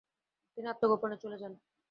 [0.57, 1.53] তিনি আত্মগোপনে চলে যান।